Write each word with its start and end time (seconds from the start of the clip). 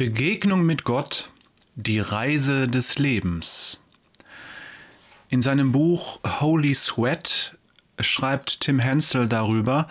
Begegnung 0.00 0.64
mit 0.64 0.84
Gott, 0.84 1.28
die 1.74 2.00
Reise 2.00 2.68
des 2.68 2.98
Lebens. 2.98 3.82
In 5.28 5.42
seinem 5.42 5.72
Buch 5.72 6.20
Holy 6.40 6.74
Sweat 6.74 7.58
schreibt 8.00 8.62
Tim 8.62 8.78
Hensel 8.78 9.28
darüber, 9.28 9.88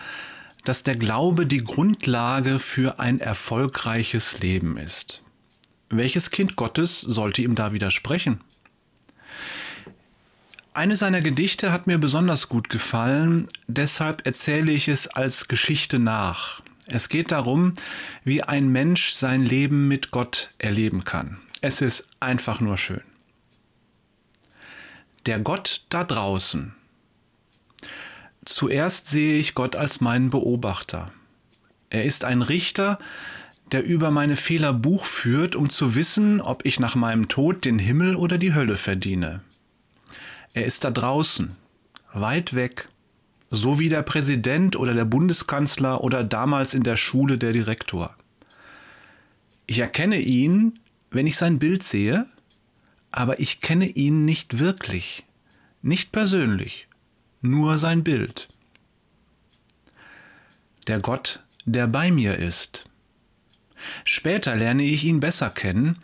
dass 0.65 0.81
der 0.81 0.95
Glaube 0.95 1.45
die 1.45 1.63
Grundlage 1.63 2.57
für 2.57 2.97
ein 2.97 3.19
erfolgreiches 3.19 4.39
Leben 4.39 4.77
ist. 4.77 5.21
Welches 5.91 6.31
Kind 6.31 6.55
Gottes 6.55 7.01
sollte 7.01 7.43
ihm 7.43 7.53
da 7.53 7.71
widersprechen? 7.71 8.41
Eine 10.73 10.95
seiner 10.95 11.21
Gedichte 11.21 11.71
hat 11.71 11.85
mir 11.85 11.99
besonders 11.99 12.49
gut 12.49 12.69
gefallen, 12.69 13.47
deshalb 13.67 14.25
erzähle 14.25 14.71
ich 14.71 14.87
es 14.87 15.05
als 15.05 15.47
Geschichte 15.47 15.99
nach. 15.99 16.63
Es 16.91 17.09
geht 17.09 17.31
darum, 17.31 17.73
wie 18.23 18.41
ein 18.43 18.69
Mensch 18.69 19.11
sein 19.11 19.41
Leben 19.41 19.87
mit 19.87 20.11
Gott 20.11 20.49
erleben 20.57 21.03
kann. 21.03 21.37
Es 21.61 21.81
ist 21.81 22.09
einfach 22.19 22.59
nur 22.59 22.77
schön. 22.77 23.01
Der 25.25 25.39
Gott 25.39 25.85
da 25.89 26.03
draußen. 26.03 26.73
Zuerst 28.45 29.07
sehe 29.07 29.37
ich 29.37 29.53
Gott 29.53 29.75
als 29.75 30.01
meinen 30.01 30.31
Beobachter. 30.31 31.11
Er 31.89 32.05
ist 32.05 32.23
ein 32.23 32.41
Richter, 32.41 32.97
der 33.71 33.83
über 33.83 34.09
meine 34.09 34.35
Fehler 34.35 34.73
Buch 34.73 35.05
führt, 35.05 35.55
um 35.55 35.69
zu 35.69 35.93
wissen, 35.93 36.41
ob 36.41 36.65
ich 36.65 36.79
nach 36.79 36.95
meinem 36.95 37.27
Tod 37.27 37.65
den 37.65 37.77
Himmel 37.77 38.15
oder 38.15 38.39
die 38.39 38.53
Hölle 38.53 38.77
verdiene. 38.77 39.41
Er 40.53 40.65
ist 40.65 40.83
da 40.83 40.89
draußen, 40.89 41.55
weit 42.13 42.55
weg, 42.55 42.89
so 43.51 43.79
wie 43.79 43.89
der 43.89 44.03
Präsident 44.03 44.75
oder 44.75 44.93
der 44.93 45.05
Bundeskanzler 45.05 46.03
oder 46.03 46.23
damals 46.23 46.73
in 46.73 46.83
der 46.83 46.97
Schule 46.97 47.37
der 47.37 47.51
Direktor. 47.51 48.15
Ich 49.65 49.79
erkenne 49.79 50.19
ihn, 50.19 50.79
wenn 51.11 51.27
ich 51.27 51.37
sein 51.37 51.59
Bild 51.59 51.83
sehe, 51.83 52.25
aber 53.11 53.39
ich 53.39 53.61
kenne 53.61 53.87
ihn 53.87 54.25
nicht 54.25 54.59
wirklich, 54.59 55.23
nicht 55.81 56.11
persönlich, 56.11 56.87
nur 57.41 57.77
sein 57.77 58.03
Bild. 58.03 58.49
Der 60.87 60.99
Gott, 60.99 61.43
der 61.65 61.87
bei 61.87 62.11
mir 62.11 62.37
ist. 62.37 62.85
Später 64.03 64.55
lerne 64.55 64.83
ich 64.83 65.03
ihn 65.05 65.19
besser 65.19 65.49
kennen. 65.49 65.97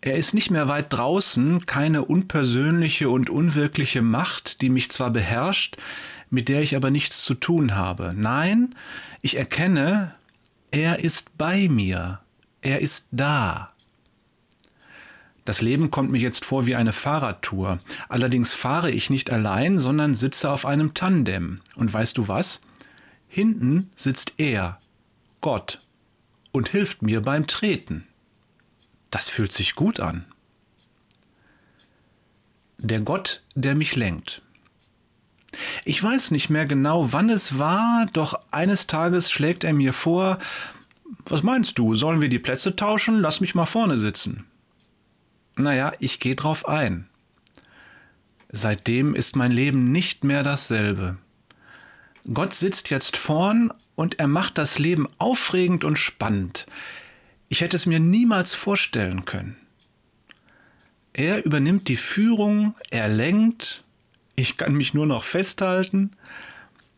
Er 0.00 0.14
ist 0.14 0.34
nicht 0.34 0.50
mehr 0.50 0.68
weit 0.68 0.92
draußen, 0.92 1.66
keine 1.66 2.04
unpersönliche 2.04 3.10
und 3.10 3.30
unwirkliche 3.30 4.02
Macht, 4.02 4.60
die 4.60 4.70
mich 4.70 4.90
zwar 4.90 5.10
beherrscht, 5.10 5.76
mit 6.30 6.48
der 6.48 6.62
ich 6.62 6.76
aber 6.76 6.90
nichts 6.90 7.24
zu 7.24 7.34
tun 7.34 7.74
habe. 7.74 8.14
Nein, 8.16 8.74
ich 9.22 9.36
erkenne, 9.36 10.14
er 10.70 11.00
ist 11.00 11.38
bei 11.38 11.68
mir, 11.68 12.20
er 12.60 12.80
ist 12.80 13.08
da. 13.10 13.72
Das 15.44 15.62
Leben 15.62 15.90
kommt 15.90 16.10
mir 16.10 16.20
jetzt 16.20 16.44
vor 16.44 16.66
wie 16.66 16.76
eine 16.76 16.92
Fahrradtour. 16.92 17.78
Allerdings 18.10 18.52
fahre 18.52 18.90
ich 18.90 19.08
nicht 19.08 19.30
allein, 19.30 19.78
sondern 19.78 20.14
sitze 20.14 20.50
auf 20.50 20.66
einem 20.66 20.92
Tandem. 20.92 21.62
Und 21.74 21.90
weißt 21.90 22.18
du 22.18 22.28
was? 22.28 22.60
Hinten 23.28 23.90
sitzt 23.96 24.34
er, 24.36 24.78
Gott, 25.40 25.80
und 26.52 26.68
hilft 26.68 27.00
mir 27.00 27.22
beim 27.22 27.46
Treten. 27.46 28.06
Das 29.10 29.30
fühlt 29.30 29.54
sich 29.54 29.74
gut 29.74 30.00
an. 30.00 30.26
Der 32.76 33.00
Gott, 33.00 33.42
der 33.54 33.74
mich 33.74 33.96
lenkt. 33.96 34.42
Ich 35.84 36.02
weiß 36.02 36.30
nicht 36.30 36.50
mehr 36.50 36.66
genau, 36.66 37.12
wann 37.12 37.30
es 37.30 37.58
war, 37.58 38.06
doch 38.12 38.40
eines 38.50 38.86
Tages 38.86 39.30
schlägt 39.30 39.64
er 39.64 39.72
mir 39.72 39.92
vor, 39.92 40.38
was 41.26 41.42
meinst 41.42 41.78
du, 41.78 41.94
sollen 41.94 42.20
wir 42.20 42.28
die 42.28 42.38
Plätze 42.38 42.76
tauschen? 42.76 43.20
Lass 43.20 43.40
mich 43.40 43.54
mal 43.54 43.66
vorne 43.66 43.98
sitzen. 43.98 44.44
Naja, 45.56 45.92
ich 45.98 46.20
gehe 46.20 46.36
drauf 46.36 46.68
ein. 46.68 47.06
Seitdem 48.50 49.14
ist 49.14 49.36
mein 49.36 49.52
Leben 49.52 49.92
nicht 49.92 50.24
mehr 50.24 50.42
dasselbe. 50.42 51.16
Gott 52.32 52.54
sitzt 52.54 52.90
jetzt 52.90 53.16
vorn 53.16 53.72
und 53.94 54.18
er 54.18 54.28
macht 54.28 54.58
das 54.58 54.78
Leben 54.78 55.08
aufregend 55.18 55.84
und 55.84 55.98
spannend. 55.98 56.66
Ich 57.48 57.62
hätte 57.62 57.76
es 57.76 57.86
mir 57.86 58.00
niemals 58.00 58.54
vorstellen 58.54 59.24
können. 59.24 59.56
Er 61.12 61.44
übernimmt 61.44 61.88
die 61.88 61.96
Führung, 61.96 62.74
er 62.90 63.08
lenkt, 63.08 63.82
ich 64.38 64.56
kann 64.56 64.74
mich 64.74 64.94
nur 64.94 65.06
noch 65.06 65.24
festhalten. 65.24 66.12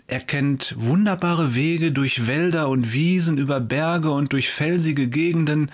Er 0.06 0.20
kennt 0.20 0.74
wunderbare 0.76 1.54
Wege 1.54 1.90
durch 1.90 2.26
Wälder 2.26 2.68
und 2.68 2.92
Wiesen, 2.92 3.38
über 3.38 3.60
Berge 3.60 4.10
und 4.10 4.34
durch 4.34 4.50
felsige 4.50 5.08
Gegenden 5.08 5.70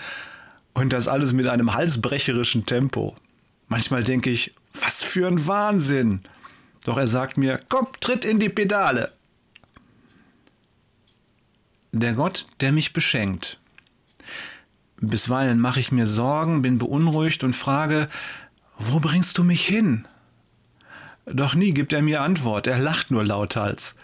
und 0.74 0.92
das 0.92 1.08
alles 1.08 1.32
mit 1.32 1.48
einem 1.48 1.74
halsbrecherischen 1.74 2.66
Tempo. 2.66 3.16
Manchmal 3.66 4.04
denke 4.04 4.30
ich, 4.30 4.54
was 4.80 5.02
für 5.02 5.26
ein 5.26 5.48
Wahnsinn. 5.48 6.20
Doch 6.84 6.98
er 6.98 7.08
sagt 7.08 7.36
mir, 7.36 7.58
komm, 7.68 7.88
tritt 7.98 8.24
in 8.24 8.38
die 8.38 8.48
Pedale. 8.48 9.12
Der 11.90 12.12
Gott, 12.12 12.46
der 12.60 12.70
mich 12.70 12.92
beschenkt. 12.92 13.58
Bisweilen 15.00 15.58
mache 15.58 15.80
ich 15.80 15.90
mir 15.90 16.06
Sorgen, 16.06 16.62
bin 16.62 16.78
beunruhigt 16.78 17.42
und 17.42 17.56
frage, 17.56 18.08
wo 18.78 19.00
bringst 19.00 19.36
du 19.38 19.42
mich 19.42 19.66
hin? 19.66 20.06
Doch 21.26 21.54
nie 21.56 21.72
gibt 21.72 21.92
er 21.92 22.02
mir 22.02 22.22
Antwort, 22.22 22.68
er 22.68 22.78
lacht 22.78 23.10
nur 23.10 23.24
lauthals. 23.24 23.96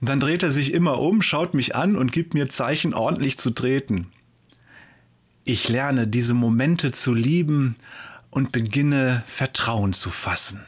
Dann 0.00 0.20
dreht 0.20 0.42
er 0.42 0.50
sich 0.50 0.72
immer 0.72 1.00
um, 1.00 1.22
schaut 1.22 1.54
mich 1.54 1.74
an 1.74 1.96
und 1.96 2.12
gibt 2.12 2.34
mir 2.34 2.48
Zeichen, 2.48 2.94
ordentlich 2.94 3.38
zu 3.38 3.50
treten. 3.50 4.08
Ich 5.44 5.68
lerne 5.68 6.06
diese 6.06 6.34
Momente 6.34 6.92
zu 6.92 7.14
lieben 7.14 7.76
und 8.30 8.52
beginne 8.52 9.24
Vertrauen 9.26 9.94
zu 9.94 10.10
fassen. 10.10 10.64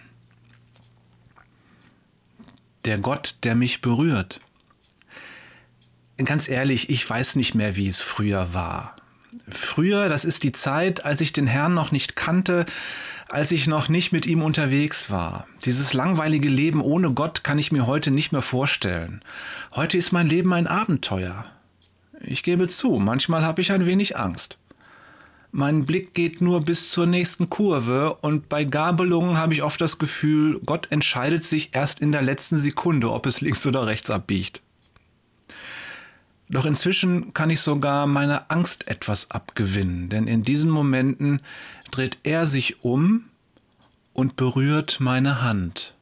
Der 2.86 2.96
Gott, 2.98 3.36
der 3.42 3.54
mich 3.54 3.82
berührt. 3.82 4.40
Ganz 6.16 6.48
ehrlich, 6.48 6.88
ich 6.88 7.08
weiß 7.08 7.36
nicht 7.36 7.54
mehr, 7.54 7.76
wie 7.76 7.88
es 7.88 8.00
früher 8.00 8.54
war. 8.54 8.96
Früher, 9.48 10.08
das 10.08 10.24
ist 10.24 10.42
die 10.42 10.52
Zeit, 10.52 11.04
als 11.04 11.20
ich 11.20 11.32
den 11.32 11.46
Herrn 11.46 11.74
noch 11.74 11.92
nicht 11.92 12.16
kannte, 12.16 12.66
als 13.28 13.52
ich 13.52 13.66
noch 13.66 13.88
nicht 13.88 14.12
mit 14.12 14.26
ihm 14.26 14.42
unterwegs 14.42 15.10
war. 15.10 15.46
Dieses 15.64 15.94
langweilige 15.94 16.48
Leben 16.48 16.80
ohne 16.80 17.12
Gott 17.12 17.44
kann 17.44 17.58
ich 17.58 17.70
mir 17.70 17.86
heute 17.86 18.10
nicht 18.10 18.32
mehr 18.32 18.42
vorstellen. 18.42 19.22
Heute 19.72 19.98
ist 19.98 20.12
mein 20.12 20.26
Leben 20.26 20.52
ein 20.52 20.66
Abenteuer. 20.66 21.44
Ich 22.20 22.42
gebe 22.42 22.66
zu, 22.66 22.98
manchmal 22.98 23.44
habe 23.44 23.62
ich 23.62 23.72
ein 23.72 23.86
wenig 23.86 24.16
Angst. 24.16 24.58
Mein 25.52 25.84
Blick 25.84 26.14
geht 26.14 26.40
nur 26.40 26.60
bis 26.64 26.90
zur 26.90 27.06
nächsten 27.06 27.50
Kurve 27.50 28.14
und 28.20 28.48
bei 28.48 28.64
Gabelungen 28.64 29.36
habe 29.36 29.52
ich 29.52 29.62
oft 29.62 29.80
das 29.80 29.98
Gefühl, 29.98 30.60
Gott 30.64 30.88
entscheidet 30.90 31.42
sich 31.42 31.70
erst 31.72 32.00
in 32.00 32.12
der 32.12 32.22
letzten 32.22 32.56
Sekunde, 32.56 33.10
ob 33.10 33.26
es 33.26 33.40
links 33.40 33.66
oder 33.66 33.86
rechts 33.86 34.10
abbiegt. 34.10 34.62
Doch 36.50 36.64
inzwischen 36.64 37.32
kann 37.32 37.48
ich 37.48 37.60
sogar 37.60 38.08
meiner 38.08 38.50
Angst 38.50 38.88
etwas 38.88 39.30
abgewinnen, 39.30 40.08
denn 40.08 40.26
in 40.26 40.42
diesen 40.42 40.68
Momenten 40.68 41.40
dreht 41.92 42.18
er 42.24 42.44
sich 42.46 42.82
um 42.82 43.26
und 44.12 44.34
berührt 44.34 44.98
meine 44.98 45.42
Hand. 45.42 45.94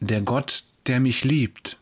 Der 0.00 0.22
Gott, 0.22 0.64
der 0.88 0.98
mich 0.98 1.22
liebt. 1.22 1.78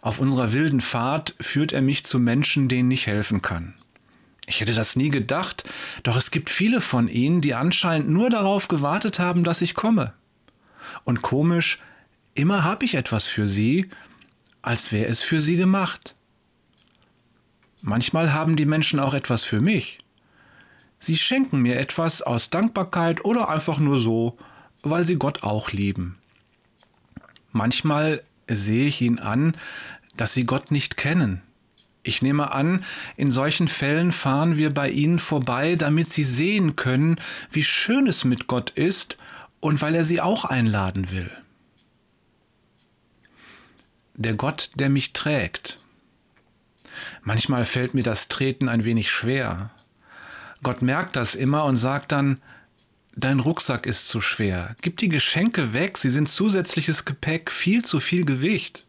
Auf 0.00 0.20
unserer 0.20 0.52
wilden 0.52 0.80
Fahrt 0.80 1.34
führt 1.40 1.72
er 1.72 1.82
mich 1.82 2.04
zu 2.04 2.20
Menschen, 2.20 2.68
denen 2.68 2.90
ich 2.92 3.08
helfen 3.08 3.42
kann. 3.42 3.74
Ich 4.46 4.60
hätte 4.60 4.74
das 4.74 4.94
nie 4.94 5.10
gedacht, 5.10 5.68
doch 6.04 6.16
es 6.16 6.30
gibt 6.30 6.50
viele 6.50 6.80
von 6.80 7.08
ihnen, 7.08 7.40
die 7.40 7.54
anscheinend 7.54 8.08
nur 8.10 8.30
darauf 8.30 8.68
gewartet 8.68 9.18
haben, 9.18 9.42
dass 9.42 9.60
ich 9.60 9.74
komme. 9.74 10.12
Und 11.02 11.22
komisch, 11.22 11.80
immer 12.34 12.62
habe 12.62 12.84
ich 12.84 12.94
etwas 12.94 13.26
für 13.26 13.48
sie, 13.48 13.90
als 14.66 14.90
wäre 14.90 15.06
es 15.06 15.22
für 15.22 15.40
sie 15.40 15.56
gemacht. 15.56 16.16
Manchmal 17.82 18.32
haben 18.32 18.56
die 18.56 18.66
Menschen 18.66 18.98
auch 18.98 19.14
etwas 19.14 19.44
für 19.44 19.60
mich. 19.60 20.00
Sie 20.98 21.16
schenken 21.16 21.60
mir 21.60 21.78
etwas 21.78 22.20
aus 22.20 22.50
Dankbarkeit 22.50 23.24
oder 23.24 23.48
einfach 23.48 23.78
nur 23.78 23.98
so, 23.98 24.36
weil 24.82 25.06
sie 25.06 25.16
Gott 25.16 25.44
auch 25.44 25.70
lieben. 25.70 26.18
Manchmal 27.52 28.22
sehe 28.48 28.88
ich 28.88 29.00
ihnen 29.00 29.20
an, 29.20 29.56
dass 30.16 30.34
sie 30.34 30.46
Gott 30.46 30.72
nicht 30.72 30.96
kennen. 30.96 31.42
Ich 32.02 32.22
nehme 32.22 32.50
an, 32.50 32.84
in 33.16 33.30
solchen 33.30 33.68
Fällen 33.68 34.10
fahren 34.10 34.56
wir 34.56 34.74
bei 34.74 34.90
ihnen 34.90 35.20
vorbei, 35.20 35.76
damit 35.76 36.08
sie 36.08 36.24
sehen 36.24 36.74
können, 36.74 37.20
wie 37.52 37.64
schön 37.64 38.08
es 38.08 38.24
mit 38.24 38.48
Gott 38.48 38.70
ist 38.70 39.16
und 39.60 39.80
weil 39.80 39.94
er 39.94 40.04
sie 40.04 40.20
auch 40.20 40.44
einladen 40.44 41.12
will 41.12 41.30
der 44.16 44.34
Gott, 44.34 44.70
der 44.74 44.88
mich 44.88 45.12
trägt. 45.12 45.78
Manchmal 47.22 47.64
fällt 47.64 47.94
mir 47.94 48.02
das 48.02 48.28
Treten 48.28 48.68
ein 48.68 48.84
wenig 48.84 49.10
schwer. 49.10 49.70
Gott 50.62 50.82
merkt 50.82 51.16
das 51.16 51.34
immer 51.34 51.64
und 51.64 51.76
sagt 51.76 52.12
dann, 52.12 52.40
Dein 53.18 53.40
Rucksack 53.40 53.86
ist 53.86 54.08
zu 54.08 54.20
schwer. 54.20 54.76
Gib 54.82 54.98
die 54.98 55.08
Geschenke 55.08 55.72
weg, 55.72 55.96
sie 55.96 56.10
sind 56.10 56.28
zusätzliches 56.28 57.06
Gepäck, 57.06 57.50
viel 57.50 57.82
zu 57.82 57.98
viel 57.98 58.26
Gewicht. 58.26 58.84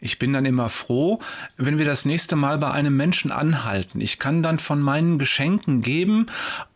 Ich 0.00 0.18
bin 0.18 0.32
dann 0.32 0.46
immer 0.46 0.70
froh, 0.70 1.20
wenn 1.58 1.76
wir 1.76 1.84
das 1.84 2.06
nächste 2.06 2.34
Mal 2.34 2.56
bei 2.56 2.70
einem 2.70 2.96
Menschen 2.96 3.30
anhalten. 3.30 4.00
Ich 4.00 4.18
kann 4.18 4.42
dann 4.42 4.58
von 4.58 4.80
meinen 4.80 5.18
Geschenken 5.18 5.82
geben 5.82 6.28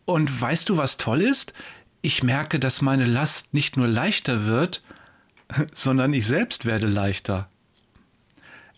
und 0.05 0.41
weißt 0.41 0.69
du, 0.69 0.77
was 0.77 0.97
toll 0.97 1.21
ist? 1.21 1.53
Ich 2.03 2.21
merke, 2.21 2.59
dass 2.59 2.83
meine 2.83 3.05
Last 3.05 3.55
nicht 3.55 3.75
nur 3.75 3.87
leichter 3.87 4.45
wird, 4.45 4.83
sondern 5.73 6.13
ich 6.13 6.27
selbst 6.27 6.65
werde 6.65 6.87
leichter. 6.87 7.49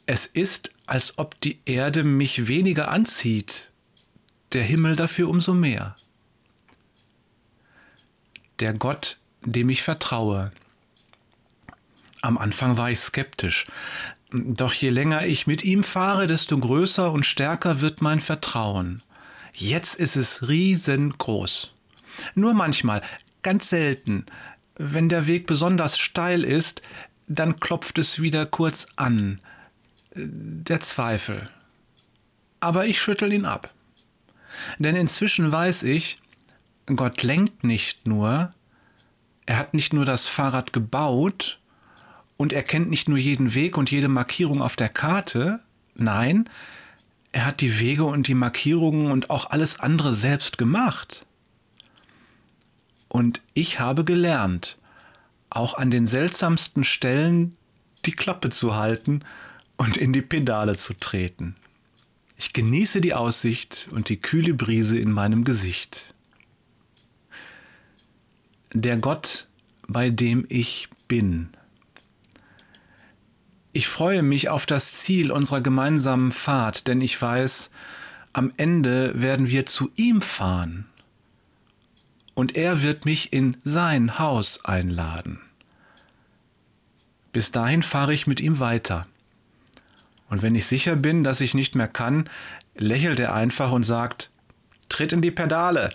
Es 0.05 0.25
ist, 0.25 0.71
als 0.85 1.17
ob 1.17 1.39
die 1.41 1.59
Erde 1.65 2.03
mich 2.03 2.47
weniger 2.47 2.89
anzieht, 2.89 3.71
der 4.53 4.63
Himmel 4.63 4.95
dafür 4.95 5.29
umso 5.29 5.53
mehr. 5.53 5.95
Der 8.59 8.73
Gott, 8.73 9.17
dem 9.41 9.69
ich 9.69 9.81
vertraue. 9.83 10.51
Am 12.21 12.37
Anfang 12.37 12.77
war 12.77 12.89
ich 12.89 12.99
skeptisch, 12.99 13.65
doch 14.31 14.73
je 14.73 14.89
länger 14.89 15.25
ich 15.25 15.47
mit 15.47 15.63
ihm 15.63 15.83
fahre, 15.83 16.27
desto 16.27 16.57
größer 16.57 17.11
und 17.11 17.25
stärker 17.25 17.81
wird 17.81 18.01
mein 18.01 18.21
Vertrauen. 18.21 19.01
Jetzt 19.53 19.95
ist 19.95 20.15
es 20.15 20.47
riesengroß. 20.47 21.71
Nur 22.33 22.53
manchmal, 22.53 23.01
ganz 23.41 23.69
selten, 23.69 24.25
wenn 24.77 25.09
der 25.09 25.27
Weg 25.27 25.47
besonders 25.47 25.97
steil 25.97 26.43
ist, 26.43 26.81
dann 27.27 27.59
klopft 27.59 27.97
es 27.97 28.21
wieder 28.21 28.45
kurz 28.45 28.87
an. 28.95 29.39
Der 30.15 30.79
Zweifel. 30.79 31.49
Aber 32.59 32.85
ich 32.85 33.01
schüttel 33.01 33.33
ihn 33.33 33.45
ab. 33.45 33.73
Denn 34.79 34.95
inzwischen 34.95 35.51
weiß 35.51 35.83
ich, 35.83 36.19
Gott 36.87 37.23
lenkt 37.23 37.63
nicht 37.63 38.07
nur, 38.07 38.51
er 39.45 39.57
hat 39.57 39.73
nicht 39.73 39.93
nur 39.93 40.05
das 40.05 40.27
Fahrrad 40.27 40.71
gebaut 40.71 41.59
und 42.37 42.53
er 42.53 42.63
kennt 42.63 42.89
nicht 42.89 43.09
nur 43.09 43.17
jeden 43.17 43.53
Weg 43.53 43.77
und 43.77 43.91
jede 43.91 44.07
Markierung 44.07 44.61
auf 44.61 44.75
der 44.75 44.89
Karte, 44.89 45.59
nein, 45.95 46.49
er 47.31 47.45
hat 47.45 47.61
die 47.61 47.79
Wege 47.79 48.05
und 48.05 48.27
die 48.27 48.33
Markierungen 48.33 49.11
und 49.11 49.29
auch 49.29 49.49
alles 49.49 49.79
andere 49.79 50.13
selbst 50.13 50.57
gemacht. 50.57 51.25
Und 53.15 53.41
ich 53.53 53.79
habe 53.79 54.03
gelernt, 54.03 54.77
auch 55.49 55.75
an 55.75 55.89
den 55.89 56.05
seltsamsten 56.05 56.83
Stellen 56.83 57.53
die 58.03 58.11
Klappe 58.11 58.49
zu 58.49 58.75
halten 58.75 59.21
und 59.77 59.95
in 59.95 60.11
die 60.11 60.21
Pedale 60.21 60.75
zu 60.75 60.95
treten. 60.95 61.55
Ich 62.35 62.51
genieße 62.51 62.99
die 62.99 63.13
Aussicht 63.13 63.87
und 63.91 64.09
die 64.09 64.17
kühle 64.17 64.53
Brise 64.53 64.99
in 64.99 65.13
meinem 65.13 65.45
Gesicht. 65.45 66.13
Der 68.73 68.97
Gott, 68.97 69.47
bei 69.87 70.09
dem 70.09 70.45
ich 70.49 70.89
bin. 71.07 71.51
Ich 73.71 73.87
freue 73.87 74.23
mich 74.23 74.49
auf 74.49 74.65
das 74.65 74.91
Ziel 74.91 75.31
unserer 75.31 75.61
gemeinsamen 75.61 76.33
Fahrt, 76.33 76.87
denn 76.87 76.99
ich 76.99 77.21
weiß, 77.21 77.71
am 78.33 78.51
Ende 78.57 79.13
werden 79.21 79.47
wir 79.47 79.65
zu 79.65 79.89
ihm 79.95 80.21
fahren 80.21 80.85
und 82.35 82.55
er 82.55 82.83
wird 82.83 83.05
mich 83.05 83.33
in 83.33 83.57
sein 83.63 84.19
Haus 84.19 84.63
einladen. 84.63 85.39
Bis 87.31 87.51
dahin 87.51 87.81
fahre 87.81 88.13
ich 88.13 88.27
mit 88.27 88.39
ihm 88.39 88.59
weiter. 88.59 89.07
Und 90.29 90.41
wenn 90.41 90.55
ich 90.55 90.67
sicher 90.67 90.95
bin, 90.95 91.23
dass 91.23 91.41
ich 91.41 91.53
nicht 91.53 91.75
mehr 91.75 91.87
kann, 91.87 92.29
lächelt 92.75 93.19
er 93.19 93.33
einfach 93.33 93.71
und 93.71 93.83
sagt, 93.83 94.29
Tritt 94.89 95.13
in 95.13 95.21
die 95.21 95.31
Pedale. 95.31 95.89